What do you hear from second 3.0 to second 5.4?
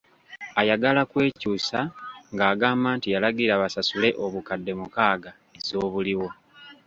yalagira basasule obukadde mukaaga